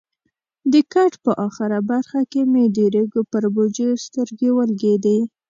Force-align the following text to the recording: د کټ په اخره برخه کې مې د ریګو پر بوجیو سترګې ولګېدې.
د 0.71 0.73
کټ 0.93 1.13
په 1.25 1.31
اخره 1.47 1.77
برخه 1.91 2.21
کې 2.31 2.41
مې 2.51 2.63
د 2.75 2.77
ریګو 2.93 3.21
پر 3.31 3.43
بوجیو 3.53 4.01
سترګې 4.05 4.49
ولګېدې. 4.53 5.19